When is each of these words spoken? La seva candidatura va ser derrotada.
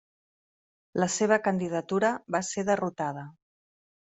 La 1.03 1.09
seva 1.15 1.37
candidatura 1.49 2.11
va 2.37 2.43
ser 2.49 2.65
derrotada. 2.71 3.29